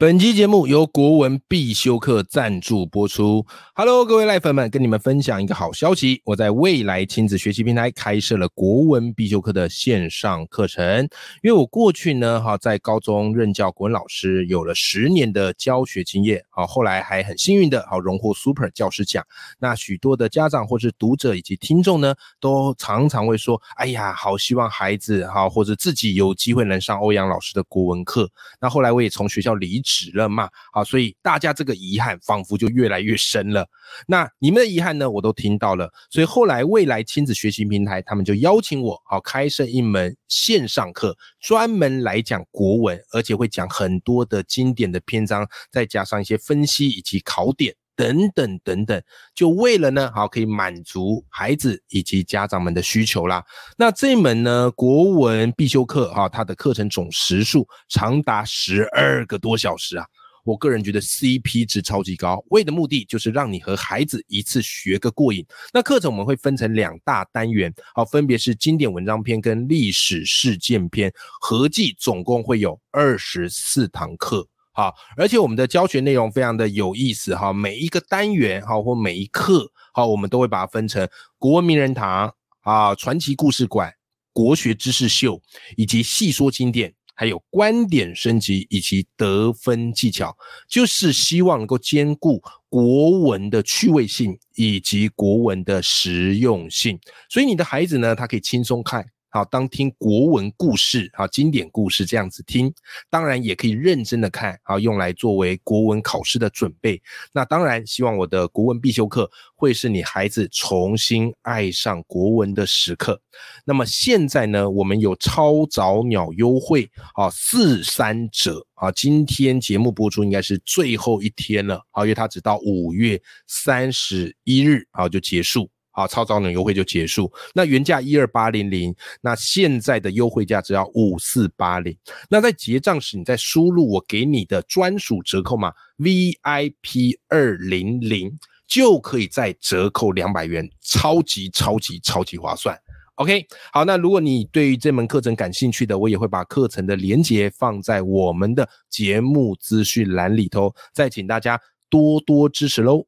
[0.00, 3.44] 本期节目由国文必修课赞助播出。
[3.74, 11.00] Hello，各位赖粉们，跟你们分享一个好消息，我在未来亲子学习平台开设了国文必修课的线上课程。
[11.42, 19.26] 因为我过去呢，哈，在高中任教国文老师，有了十年的教学经验，好，后来还很幸运的，好荣获 Super 教师奖。
[19.58, 28.30] 那许多的家长或是读者以及听众呢，都常常会说，哎呀，好希望孩子哈，或者自己有机会能上欧阳老师的国文课。
[28.60, 29.82] 那后来我也从学校离。
[29.88, 30.50] 止了嘛？
[30.70, 33.66] 好，所以大家这个遗憾仿佛就越来越深了。
[34.06, 35.08] 那你们的遗憾呢？
[35.10, 35.90] 我都听到了。
[36.10, 47.74] 所以后来未来亲子学习平台他们就邀请我，好开设一门线上课，专门来讲国文，而且会讲很多的经典的篇章，再加上一些分析以及考点。
[47.98, 49.02] 等等等等，
[49.34, 53.44] 就为了呢，好可以满足孩子以及家长们的需求啦。
[53.76, 60.06] 那这门呢国文必修课哈，它的课程总时数长达十二个多小时啊。
[60.44, 65.44] 我个人觉得 CP 值超级高，为的目的就是让你和孩子一次学个过瘾。
[65.74, 74.46] 那课程我们会分成两大单元，好，分别是经典文章篇跟历史事件篇，合计总共会有二十四堂课。
[74.78, 81.04] 好，而且我们的教学内容非常的有意思哈，每一个单元哈或每一课好，我们都会把它分成
[81.36, 83.92] 国文名人堂啊、传奇故事馆、
[84.32, 85.42] 国学知识秀，
[85.76, 90.32] 以及细说经典，还有观点升级以及得分技巧，
[90.68, 96.96] 就是希望能够兼顾国文的趣味性以及国文的实用性，
[97.28, 99.04] 所以你的孩子呢，他可以轻松看。
[99.30, 102.72] 好，当听国文故事，好经典故事这样子听，
[103.10, 107.00] 当然也可以认真的看，好用来作为国文考试的准备。
[107.32, 113.20] 那当然，希望我的国文必修课会是你孩子重新爱上国文的时刻。
[113.66, 125.68] 那么现在呢，我们有超早鸟优惠，啊四三折，啊今天节目播出应该是最后一天了，啊，因为它只到五月三十一日，好就结束。
[125.98, 127.28] 啊，超早鸟优惠就结束。
[127.52, 131.96] 那原价一二八零零，那现在的优惠价只要五四八零。
[132.30, 138.32] 那在结账时，你再输入我给你的专属折扣码 VIP 二零零，
[138.68, 142.78] 就可以再折扣两百元，超级超级超级划算。
[143.16, 151.60] OK，好，那如果你对于这门课程感兴趣的，我也会把课程的连接放在我们的节目资讯栏里头，再请大家
[151.90, 153.04] 多多支持喽。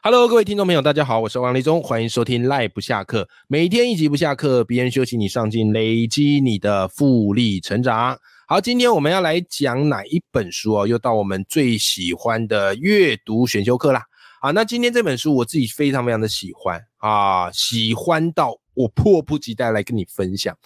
[0.00, 8.16] Hello，各位听众朋友，大家好，我是王立忠，欢迎收听赖不下课，每天一集不下课，别人休息你上进，累积你的复利成长。
[8.46, 10.86] 好，今天我们要来讲哪一本书哦？
[10.86, 14.04] 又到我们最喜欢的阅读选修课啦。
[14.40, 20.56] 好，那今天这本书我自己非常非常的喜欢啊，喜欢到我迫不及待来跟你分享。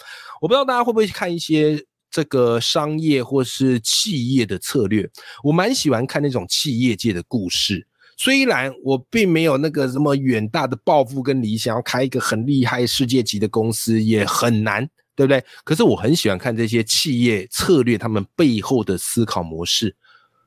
[0.42, 5.08] 我不知道大家会不会看一些这个商业或是企业的策略，
[5.42, 7.86] 我蛮喜欢看那种企业界的故事。
[8.22, 15.44] 虽然我并没有那个什么远大的抱负跟理想，要开一个很厉害世界级的公司也很难，对不对？
[15.64, 19.96] 可是我很喜欢看这些企业策略，他们背后的思考模式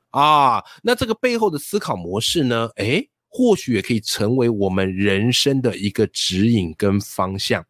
[0.08, 0.64] 啊。
[0.82, 2.66] 那这个背后的思考模式呢？
[2.76, 7.62] 诶，或许也可以成为我们人生的一个指引跟方向。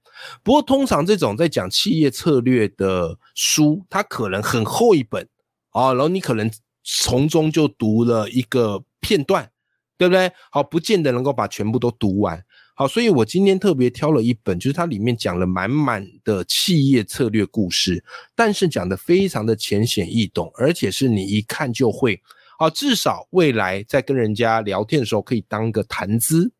[0.44, 5.28] 不过，通常这种在讲企业策略的书，它可能很厚一本
[5.70, 6.48] 啊，然后你可能
[6.84, 9.50] 从中就读了一个片段。
[9.98, 10.30] 对不对？
[10.50, 12.42] 好，不见得能够把全部都读完。
[12.74, 22.20] 好，所以我今天特别挑了一本，就是它里面讲了满满的企业策略故事，但是讲的非常的浅显易懂，而且是你一看就会。
[22.58, 26.50] 好，至少未来在跟人家聊天的时候可以当个谈资，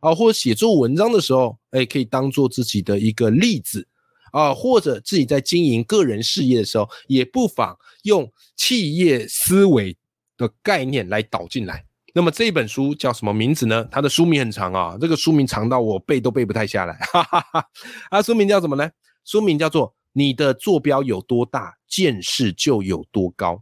[0.00, 3.86] 啊，或者写作文章的时候，哎，可以当做自己的一个例子，
[4.32, 9.96] 啊，或者自己在经营个人事业的时候，也不妨用企业思维
[10.36, 11.85] 的概念来导进来。
[12.16, 13.86] 那么这本书叫什么名字呢？
[13.90, 16.94] 它的书名很长啊，这个书名长到我背都背不太下来。
[17.12, 17.62] 哈哈哈。
[18.10, 18.90] 它书名叫什么呢？
[19.26, 23.52] 书名叫做《你的坐标有多大，见识就有多高》。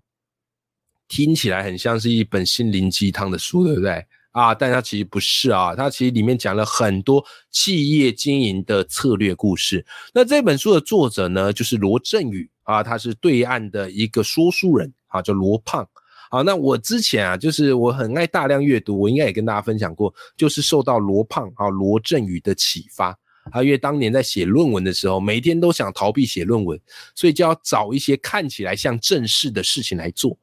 [1.09, 4.06] 听起来很像是一本心灵鸡汤的书，对不对？
[4.31, 9.84] 啊，但它其实不是啊，它其实里面讲了很多企业经营的策略故事。
[10.12, 15.84] 那这本书的作者呢，就是罗振宇啊，他是对岸的一个说书人啊，叫罗胖。
[16.31, 23.17] 好，那我之前啊，就是我很爱大量阅读，我应该也跟大家分享过，就是受到罗胖啊罗振宇的启发。
[23.50, 26.81] 啊，因为当年在写论文的时候，每天都想逃避写论文，
[27.15, 30.35] 所以就要找一些看起来像正式的事情来做。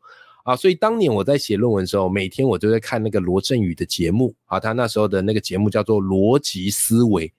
[0.44, 7.34] 啊，所以当年我在写论文的时候，每天我都在看那个罗振宇的节目啊，他那时候的那个节目叫做逻辑思维，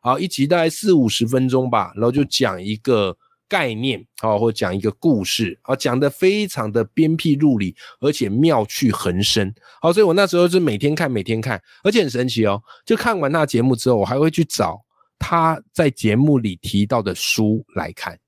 [0.00, 3.16] 好，一集大概四五十分钟吧，然后就讲一个
[3.48, 9.52] 概念啊，或讲一个故事啊，讲的非常的鞭辟入里，而且妙趣横生。
[9.80, 12.62] 好，所以我那时候是每天看，每天看，而且很神奇哦。
[12.84, 14.80] 就看完那节目之后，我还会去找
[15.18, 18.18] 他在节目里提到的书来看。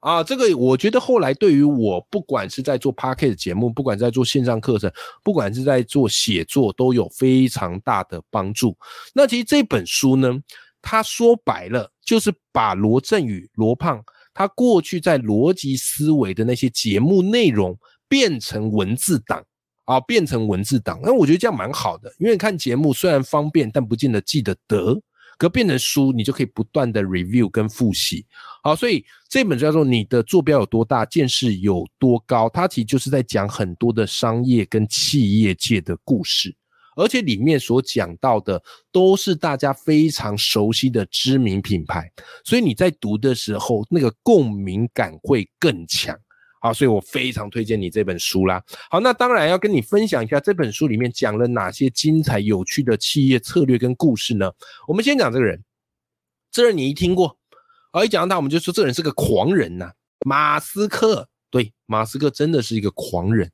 [0.00, 8.76] 啊，这个我觉得后来对于我，不管是在做 p a r k e t 节目，不管在做线上课程，不管是在做写作，都有非常大的帮助。
[9.14, 10.38] 那其实这本书呢，
[10.82, 17.78] 他说白了就是把罗振宇、罗胖他过去在逻辑思维的那些节目内容
[18.08, 19.42] 变成文字档
[19.84, 21.00] 啊，变成文字档。
[21.02, 25.00] 那我觉得这样蛮好的，因为看节目虽然方便，但不见得记得得。
[25.36, 28.24] 可变成书，你就可以不断的 review 跟复习。
[28.62, 36.54] 好，所以这本叫做《你的坐标有多大，见识有多高》，它其实就是在讲很多的商业跟企业界的故事，
[36.96, 38.62] 而且里面所讲到的
[38.92, 42.10] 都是大家非常熟悉的知名品牌，
[42.44, 46.18] 所以你在读的时候，那个共鸣感会更强。
[46.60, 48.62] 好，所以我非常推荐你这本书啦。
[48.90, 54.50] 好，那当然要跟你分享一下这本书里面讲了哪些精彩有趣的企业策略跟故事呢？
[54.88, 55.62] 我们先讲这个人，
[56.50, 57.36] 这人你一听过，
[57.92, 59.92] 而一讲到他，我们就说这人是个狂人呐，
[60.24, 61.28] 马斯克。
[61.50, 63.48] 对，马斯克真的是一个狂人，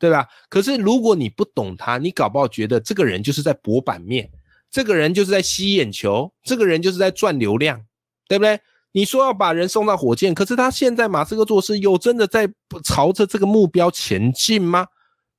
[0.00, 0.26] 对吧？
[0.48, 4.28] 可是如果你不懂他，你搞不好觉得这个人就是在博版面，
[4.70, 7.84] 这个人就是在吸眼球，这个人就是在赚流量，
[8.26, 8.58] 对不对？
[8.92, 12.48] 你说要把人送到火箭，可是他现在马斯克做事有真的在
[12.82, 14.86] 朝着这个目标前进吗？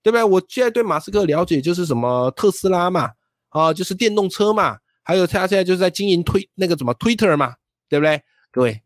[0.04, 0.24] 对不对？
[0.24, 3.10] 我现在对马斯克了解就是什么特斯拉嘛，
[3.50, 7.56] 啊，就是电动车嘛，还有他现在就是在经营推那个什么 Twitter 嘛，
[7.90, 8.22] 对不对？
[8.52, 8.82] 各位，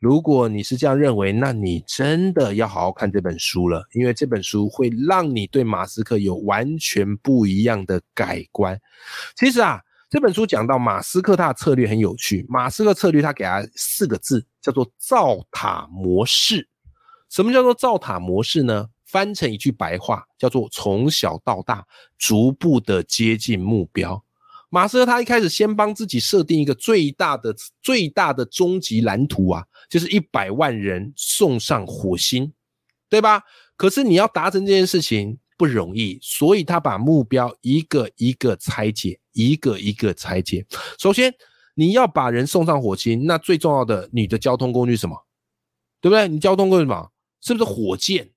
[0.00, 8.80] 如果你是这样认为，那你真的要好好看这本书了，因为这本书会让你对马斯克有完全不一样的改观。
[9.36, 9.80] 其实啊。
[10.12, 16.68] 这本书讲到马斯克他的策略很有趣，马斯克策略他给他四个字叫做造塔模式。
[17.28, 18.88] 什么叫做造塔模式呢？
[19.06, 21.86] 翻成一句白话叫做从小到大
[22.18, 24.20] 逐步的接近目标。
[24.70, 32.50] 马斯克他一开始先帮自己设定一个最大的最大的终极蓝图啊，就是一百万人送上火星，
[33.10, 33.42] 对吧？
[33.76, 39.20] 可是你要达成这件事情不容易，所以他把目标一个一个拆解。
[39.32, 40.66] 一个一个拆解。
[40.98, 41.32] 首先，
[41.76, 45.16] 你要把人送上火星，那最重要的，你的交通工具是什么？
[46.00, 46.26] 对不对？
[46.26, 47.12] 你交通工具什么？
[47.40, 48.28] 是不是火箭？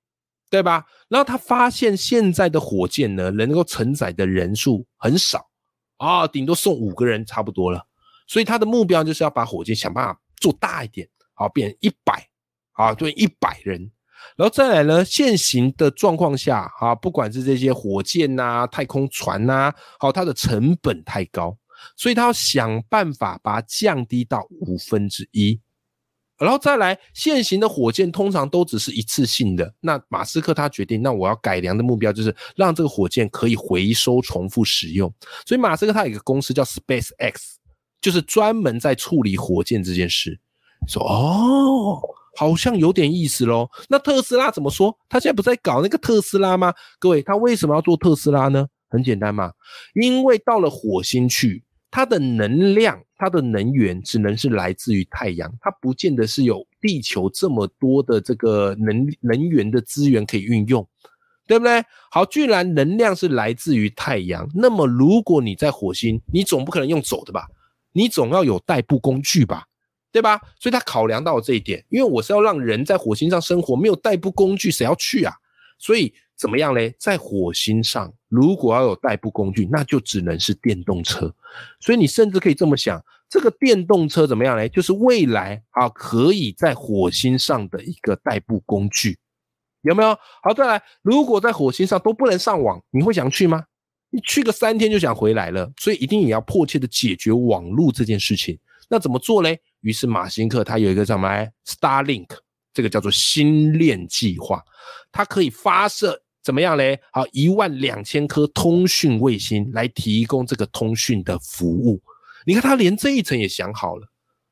[0.51, 0.85] 对吧？
[1.09, 5.43] 然后他发现现在的火箭呢，能够承载的人数很少
[6.03, 7.87] 啊，顶多送五个人差不多了。
[8.27, 12.27] 所以他的目标就是要把火箭想办法做大一点，好变一百
[12.73, 13.91] 啊，对，一百人。
[14.37, 21.57] 然后再来呢，现行的状况下，啊，不管是这些火箭呐、太空船呐，好，它的成本太高，
[21.97, 25.59] 所以他要想办法把它降低到五分之一。
[26.43, 29.73] 然后再来，现行的火箭通常都只是一次性的。
[29.79, 35.11] 那马斯克他决定，那我要改良的目标就是让这个火箭可以回收、重复使用。
[35.45, 37.57] 所以马斯克他有一个公司叫 Space X，
[38.01, 40.39] 就是专门在处理火箭这件事。
[40.87, 42.01] 说哦。
[42.35, 43.69] 好像有点意思喽。
[43.87, 44.97] 那特斯拉怎么说？
[45.07, 46.73] 他现在不在搞那个特斯拉吗？
[46.97, 48.65] 各位，他为什么要做特斯拉呢？
[48.89, 49.53] 很简单嘛，
[49.93, 51.63] 因为到了火星去，
[51.95, 60.83] 它的能量、它的能源只能是来自于太阳，它不见得是有地球这么多的这个能能源的资源可以运用，
[61.45, 61.83] 对不对？
[62.09, 67.45] 好，居然能量是来自于太阳，那么如果你在火星，你总不可能用走的吧？
[67.91, 69.63] 你总要有代步工具吧？
[70.11, 70.41] 对吧？
[70.59, 75.31] 所以他考量到这一点，因为我是要让人在火星上生活，没有代步工具，谁要去啊？
[75.77, 76.95] 所以怎么样嘞？
[76.99, 81.31] 在火星上，如果要有代步工具，那就只能是电动车。
[81.79, 82.99] 所以你甚至可以这么想，
[83.29, 84.67] 这个电动车怎么样嘞？
[84.67, 89.19] 就是未来啊，可以在火星上的一个代步工具，
[89.83, 90.17] 有没有？
[90.41, 93.65] 好，再来，如果在火星上都不能上网，你会想去吗？
[94.09, 98.57] 你去个三天就想回来了，所以一定也要迫切的解决网络这件事情。
[98.89, 99.59] 那怎么做嘞？
[99.81, 102.29] 于是马辛克他有一个叫什么？Starlink，
[102.73, 104.63] 这个叫做星链计划，
[105.11, 106.99] 它可以发射怎么样嘞？
[107.11, 112.01] 好，一万两千颗通讯卫星来提供这个通讯的服务。
[112.45, 114.07] 你看他连这一层也想好了，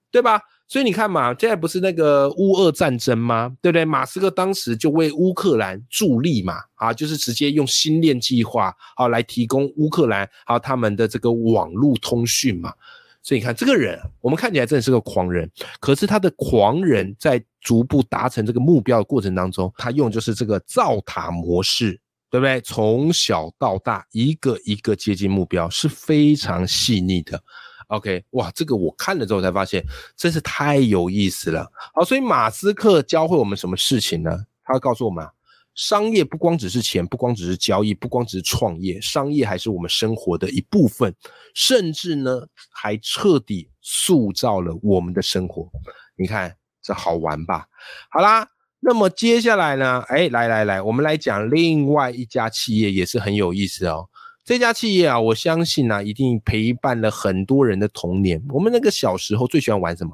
[0.10, 0.42] 对吧？
[0.68, 3.54] 所以你看嘛，现在不是那个乌俄战争吗？
[3.62, 3.84] 对不对？
[3.84, 12.74] 马斯克当时就为乌克兰助力嘛，啊，就是直接用星链计划好来提供乌克兰好他们的这个网络通讯嘛。
[13.24, 15.50] 所以你看，这个人我们看起来真的是个狂人，
[15.80, 22.00] 可是他的狂人在逐步达成这个目标的过程当中，他用就是这个造塔模式，
[22.30, 22.60] 对不对？
[22.62, 27.40] 从小到大，一个一个接近目标是非常细腻的
[27.88, 29.86] OK，哇，这个我看了之后才发现，
[30.16, 31.70] 真是太有意思了。
[31.94, 34.32] 好，所以马斯克教会我们什么事情呢？
[34.64, 35.28] 他告诉我们，
[35.76, 41.14] 商业不光只是钱，不光只是交易，不光只是创业，商业还是我们生活的一部分，
[41.56, 45.70] 甚至呢，还彻底塑造了我们的生活。
[46.18, 47.66] 你看，这好玩吧？
[48.10, 48.48] 好啦，
[48.82, 50.02] 那么接下来呢？
[50.08, 54.10] 哎，来来来，我们来讲另外一家企业，也是很有意思哦。
[54.44, 58.44] 这家企业啊，我相信啊，一定陪伴了很多人的童年。
[58.50, 60.12] 我们那个小时候最喜欢玩什么？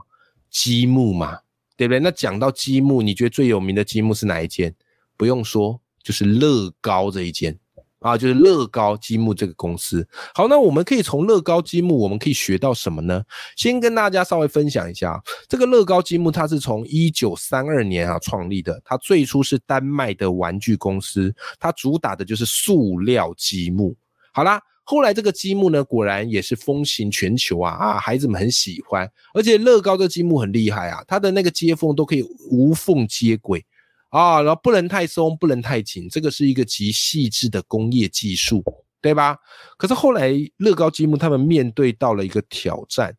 [0.49, 1.39] 积木嘛，
[1.75, 1.99] 对不对？
[1.99, 4.75] 那讲到积木，你觉得最有名的积木是哪一件？
[5.17, 7.57] 不用说，就是乐高这一间
[7.99, 10.07] 啊，就是乐高积木这个公司。
[10.35, 13.23] 好，那我们可以从乐高积木，我们可以学到什么呢？
[13.55, 15.19] 先跟大家稍微分享一下，
[15.49, 23.95] 这个乐高积木它是从一九三二年啊创立的，它最初是丹麦的玩具公司，它主打的就是塑料积木。
[24.31, 33.65] 好啦，后来这个积木呢，果然也是风行全球啊啊，孩子们很喜欢，而且乐高的积木很厉害啊，它的那个接缝都可以无缝接轨
[34.09, 38.63] 啊，然后不能太松，不能太紧，这个是一个极细致的工业技术，
[39.01, 39.37] 对吧？
[39.77, 43.15] 可是后来乐高积木他们面对到了一个挑战，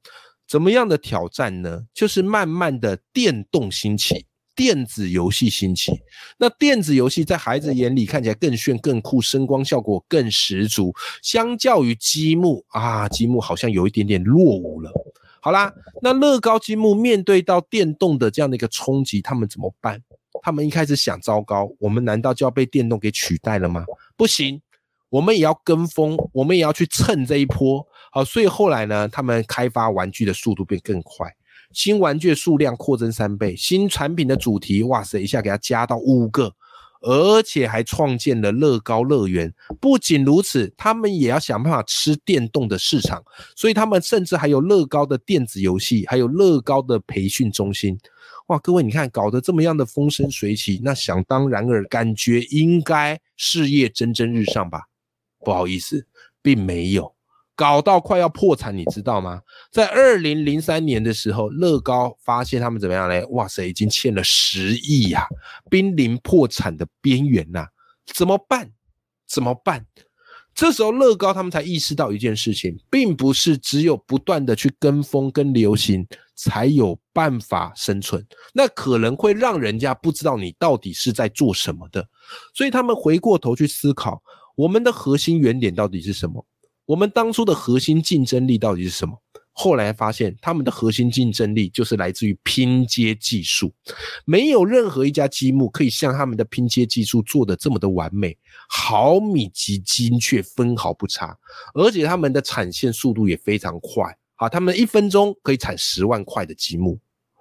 [0.47, 1.85] 怎么样的挑战呢？
[1.93, 4.27] 就是慢慢的电动兴起。
[4.57, 5.93] 电子游戏兴起，
[6.37, 10.93] 那电子游戏在孩子眼里看起来更炫、更酷，声光效果更十足。
[11.23, 14.91] 相较于积木啊，积木好像有一点点落伍了。
[15.41, 20.03] 好啦，那乐高积木面对到电动的这样的一个冲击，他们怎么办？
[20.43, 23.85] 他们一开始想：糟糕，我们难道就要被电动给取代了吗？
[24.17, 24.61] 不行，
[25.11, 27.87] 我们也要跟风，我们也要去蹭这一波。
[28.11, 31.27] 好，所以后来呢，他们开发玩具的速度变更快。
[31.73, 36.51] 新玩具数量扩增三倍，新产品的主题，哇塞，一下给它加到五个，
[37.03, 39.53] 而且还创建了乐高乐园。
[39.79, 43.23] 不仅如此，他们也要想办法吃电动的市场，
[43.55, 47.99] 所以他们甚至还有乐高的电子游戏，还有乐高的培训中心。
[48.49, 54.83] 哇，各位，你看搞得这么样的风生水起，那想当然尔，感觉应该事业蒸蒸日上吧？
[55.41, 56.07] 不好意思，
[56.43, 57.15] 并没有。
[57.55, 59.43] 搞到快要破产，你知道吗？
[59.71, 63.25] 在二零零三年的时候，乐高发现他们怎么样嘞？
[63.31, 65.27] 哇塞，已经欠了十亿呀，
[65.69, 67.67] 濒临破产的边缘呐，
[68.07, 68.71] 怎么办？
[69.27, 69.85] 怎么办？
[70.59, 82.05] 这时候乐高他们才意识到一件事情，并不是只有不断的去跟风跟流行才有办法生存，那可能会让人家不知道你到底是在做什么的。
[82.53, 84.21] 所以他们回过头去思考，
[84.57, 86.45] 我们的核心原点到底是什么？
[86.87, 89.17] 我们当初的核心竞争力到底是什么？
[89.61, 93.75] 后来发现，他们的核心竞争力就是来自于拼接技术。
[94.25, 98.39] 没有任何一家积木可以像他们的拼接技术做的这么的完美，
[98.69, 101.37] 毫米级精确，分毫不差。
[101.75, 106.97] 而且他们的产线速度也非常快，啊，他们一分钟可以产十万块的积木。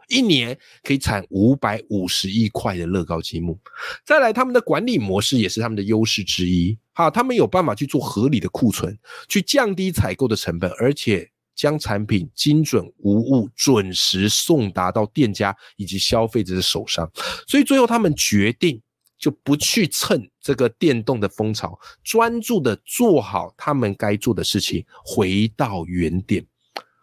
[0.09, 3.59] 一年可以产五百五十亿块的乐高积木，
[4.03, 6.75] 再来他们的管理模式也是他们的优势之一。
[6.93, 8.97] 好，他们有办法去做合理的库存，
[9.27, 17.11] 去降低采购的成本，而且将产品精准无误、准时送达到店家以及消费者的手上。
[17.47, 18.79] 所以最后他们决定
[19.17, 26.45] 就不去蹭这个电动的风潮，专注的做好他们该做的事情，回到原点。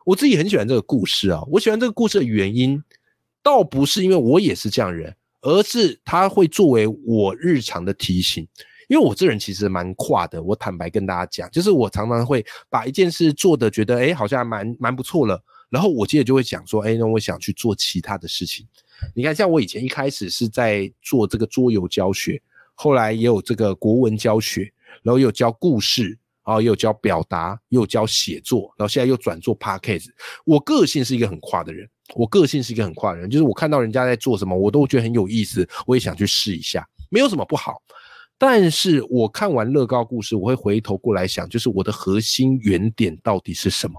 [0.07, 1.43] 我自己很喜欢这个故事啊！
[1.49, 2.81] 我喜欢这个故事的原因，
[3.43, 8.47] 倒不是因为我也是这样人，而是它会作为我日常的提醒。
[8.89, 18.67] 因为我这人其实蛮跨的，我坦白跟大家讲，就是我常常会把一件事做的觉得，哎，好像蛮蛮不错了，然后我接着就会讲说，哎，那我想去做其他的事情。
[19.15, 22.41] 你看，像我以前一开始是在做这个桌游教学，
[22.75, 24.73] 后来也有这个国文教学，
[25.03, 26.19] 然后又教故事。
[26.45, 30.09] 啊，又教表达，又教写作，然后现在又转做 podcast。
[30.45, 37.81] 我个性是一个很跨的人，我个性是一个很跨的人，就是我看到人家在做什么，我都觉得很有意思，我也想去试一下，没有什么不好。
[38.47, 43.99] 但是我看完乐高故事，我会回头过来想，就是我的核心原点到底是什么？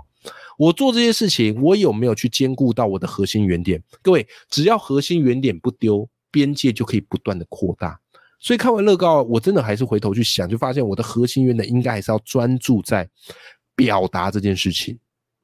[0.56, 3.82] 我做这些事情，我有没有去兼顾到我的核心原点？
[4.04, 8.00] 各位，只要核心原点不丢，边界就可以不断的扩大。
[8.40, 13.10] 所以看完乐高，我真的还是回头去想，就发现我的核心原点应该还是要专注在
[13.76, 14.96] 表达这件事情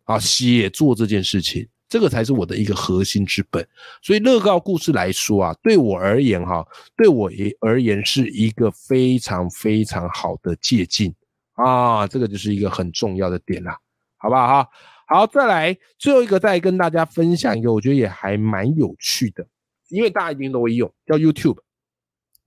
[0.03, 3.67] 啊，写作这件事情，这个才是我的一个核心之本。
[4.01, 11.13] 所以乐高故事来说啊，对我而言哈，对我也而言是一个非常非常好的借鉴
[11.55, 13.77] 啊，这个就是一个很重要的点啦，
[14.15, 14.69] 好不好哈？
[15.07, 19.45] 好，再来最后一个，再跟大家分享一个，我觉得也还蛮有趣的，
[19.89, 21.57] 因为大家一定都会用，叫 YouTube。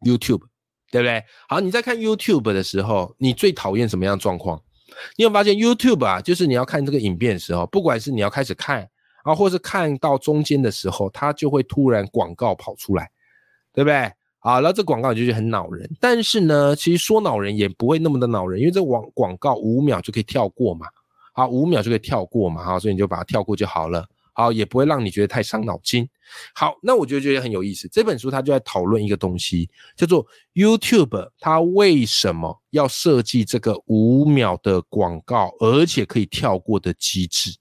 [0.00, 0.42] YouTube，
[0.90, 1.22] 对不对？
[1.48, 4.62] 好，你在看 YouTube 的时候，你最讨厌什么样的状况？
[5.16, 8.86] 你有发现 YouTube 啊，就是你要看这个影片的时候，不管是你要开始看
[9.24, 13.10] 啊，或是看到中间的时候，它就会突然广告跑出来，
[13.72, 14.12] 对不对？
[14.38, 15.90] 好，然后这广告就觉得很恼人。
[15.98, 20.86] 但是呢，其实说恼人也不会那么的恼人，因为这广广告五秒就可以跳过嘛。
[21.32, 22.62] 好，五秒就可以跳过嘛。
[22.62, 24.06] 好，所以你就把它跳过就好了。
[24.34, 26.06] 好，也不会让你觉得太伤脑筋。
[26.54, 27.88] 好，那我觉得觉得很有意思。
[27.88, 37.56] 这本书它就在讨论一个东西，叫做 YouTube 它为什么要设计这个五秒的广告，而且可以跳过的机制。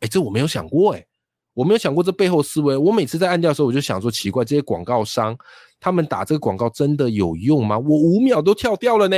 [0.00, 1.06] 哎，这我没有想过，哎，
[1.54, 2.76] 我没有想过这背后思维。
[2.76, 5.36] 我每次在按掉的时候，我就想说奇怪，这些广告商
[5.78, 7.78] 他们打这个广告真的有用吗？
[7.78, 9.16] 我五秒都跳掉了呢，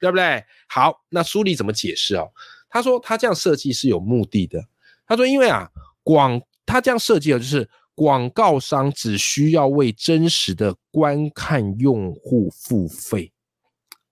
[0.00, 0.44] 对不对？
[0.68, 2.24] 好，那书里怎么解释啊？
[2.68, 4.64] 他说他这样设计是有目的的。
[5.06, 5.70] 他说因为啊。
[6.06, 13.32] 广他这样设计啊就是广告商只需要为真实的观看用户付费。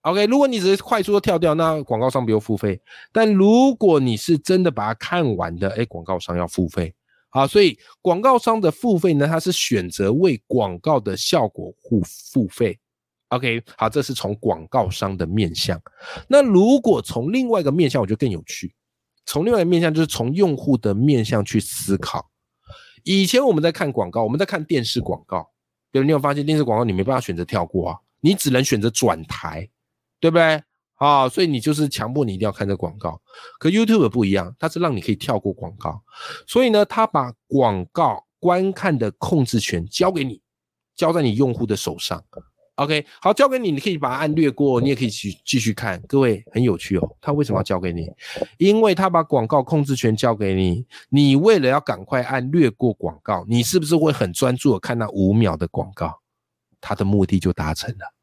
[0.05, 2.79] OK，如果你只是快速的跳掉，那广告商不用付费。
[3.11, 6.93] 但如果你是真的把它看完的，哎，广告商要付费。
[7.31, 12.79] 好，所以广告商的付费呢，他是选择为广告的效果付付费。
[13.29, 15.81] OK，好，这是从广告商的面向。
[16.27, 18.75] 那如果从另外一个面向，我觉得更有趣。
[19.25, 22.29] 从另外一个面向，就是从用户的面向去思考。
[23.03, 25.49] 以前我们在看广告，我们在看电视广告，
[25.91, 26.05] 比如？
[26.05, 29.67] 你有发现电视广告你没办法选择跳过啊，你只能选择转台，
[30.19, 30.61] 对不对？
[30.95, 33.21] 啊，所以你就是强迫你一定要看这广告。
[33.59, 36.01] 可 YouTube 不一样，它是让你可以跳过广告，
[36.47, 40.41] 所以呢，它把广告观看的控制权交给你，
[40.95, 42.23] 交在你用户的手上。
[42.75, 46.01] OK，好，交给你，你可以把它按略过，你也可以去继续看。
[46.07, 48.09] 各位很有趣哦，他为什么要交给你？
[48.57, 56.21] 因为他把广告控制权交给你，你为了要赶快按略过广告，你是不是会很专注的看那五秒的广告？
[56.81, 58.13] 他的目的就达成了。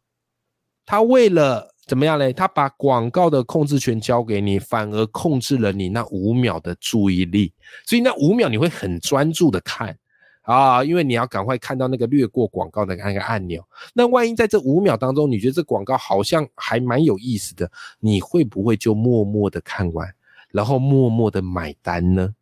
[0.84, 2.32] 他为了怎么样嘞？
[2.32, 7.52] 他把广告的控制权交给你，反而控制了你那五秒的注意力，
[7.86, 9.96] 所以那五秒你会很专注的看。
[10.42, 13.64] 啊，因为你要赶快看到那个略过广告的那个按钮。
[13.94, 17.70] 那万一在这五秒当中，你觉得这广告好像还蛮有意思的，
[18.00, 20.12] 你会不会就默默的看完，
[20.50, 22.34] 然后默默的买单呢？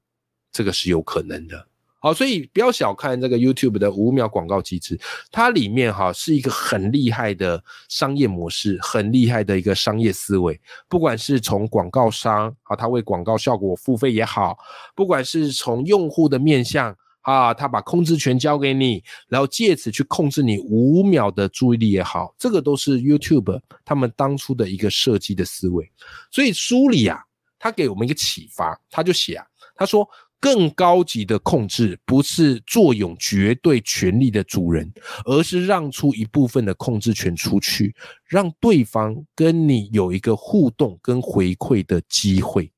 [0.51, 1.67] 这个是有可能的。
[2.01, 4.99] 好，所以不要小看这个 YouTube 的五秒广告机制，
[5.31, 10.61] 它里面哈是一个很厉害的商业模式，很厉害的一个商业思维。
[10.89, 14.59] 不管是从广告商啊，他为广告效果付费也好，
[14.95, 16.97] 不管是从用户的面向。
[17.23, 25.93] 啊，他把控制权交给你，然后借此去控制你五秒的注意力也好，这个都是 YouTube 他们当初的一个设计的思维。
[26.31, 27.23] 所以书里啊，
[27.59, 29.45] 他给我们一个启发，他就写啊，
[29.77, 30.09] 他说
[30.41, 34.91] 更高级的控制不是坐拥绝对权力的主人，
[35.27, 42.73] 而是让出一部分的控制权出去，让对方跟你有一个互动跟回馈的机会。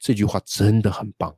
[0.00, 1.34] 这句话真的很棒。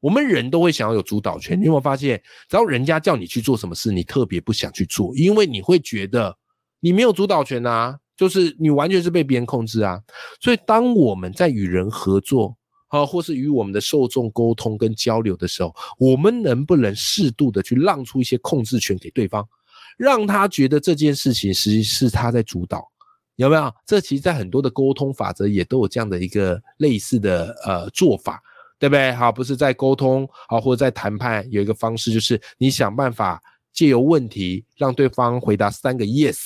[0.00, 6.36] 我们人都会想要有主导权，你有没有发现，只要人家叫你去做什么事，你特别不想去做，因为你会觉得
[6.80, 10.00] 你没有主导权啊，就是你完全是被别人控制啊。
[10.40, 12.56] 所以，当我们在与人合作
[12.88, 19.46] 啊，或是与我们的受众沟通跟交流的时候，我们能不能适度的去让出一些控制权给对方，
[19.96, 22.86] 让他觉得这件事情实际是他在主导，
[23.36, 23.72] 有没有？
[23.86, 28.42] 这其实，在很多的沟通法则也都有这样的一个类似的呃做法。
[28.80, 29.10] 对不对？
[29.10, 36.44] 好，不是在沟通，好，或者在谈判，有一个方式就是你想办法借由问题让对方回答三个 yes，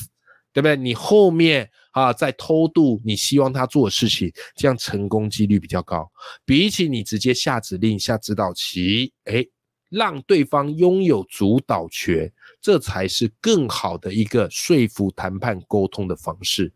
[0.50, 0.74] 对不对？
[0.74, 6.10] 你后面啊在偷渡你希望他做的事情，这样成功几率比较高。
[6.44, 9.44] 比起你直接下指令、下指导棋，哎，
[9.88, 16.72] 让对方拥有主导权，这才是更好的一个说服、谈判、沟通的方式。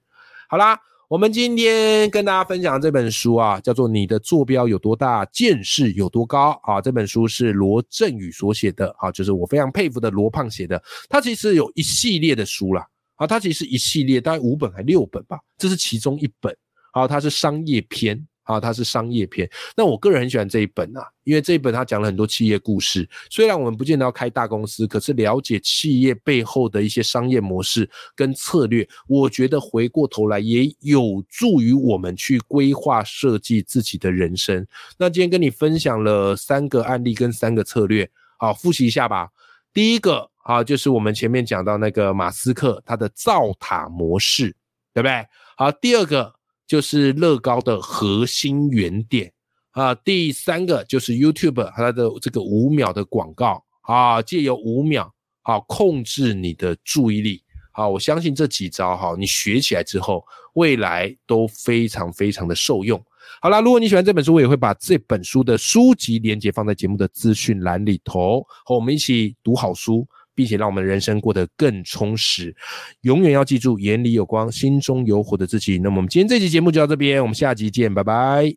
[0.48, 0.78] 好啦。
[1.08, 6.80] 我们今天跟大家分享这本书啊，叫做《你的坐标有多大，见识有多高》啊。
[6.80, 10.82] 这本书是罗振宇所写的啊，就是我非常佩服的罗胖写的。
[11.08, 12.84] 他其实有一系列的书啦，
[13.16, 16.56] 啊，它其实一系列大概五本还六本吧，这是其中一本
[16.92, 18.26] 啊，它是商业篇。
[18.46, 19.50] 啊，它是商业片。
[19.76, 23.04] 那我个人很喜欢这一本啊，因为这一本它讲了很多企业故事。
[23.28, 34.64] 虽然我们不见得要开大公司，可是了解企业背后的一些商业模式跟策略，我觉得回过头来也有助于我们去规划设计自己的人生。
[34.96, 39.28] 那今天跟你分享了三个案例跟三个策略，好，复习一下吧。
[39.74, 44.56] 第一个啊，就是我们前面讲到那个马斯克他的造塔模式，
[44.94, 45.26] 对不对？
[45.56, 46.34] 好，第二个。
[46.68, 49.32] 就是乐高的核心原点
[49.70, 63.00] 啊，第三个就是 YouTube 它的这个五秒的广告啊，借由五秒啊控制你的注意力好，我相信这几招哈，你学起来之后，未来都非常非常的受用。
[63.40, 70.04] 好啦，如果你喜欢这本书，我也会把这本书的书籍连接放在节目的资讯栏里头，和我们一起读好书，
[70.36, 72.54] 并且让我们人生过得更充实。
[73.00, 75.78] 永远要记住，眼里有光，心中有火的自己。
[75.78, 78.54] 那么我们今天这期节目就到这边，我们下期见，拜拜。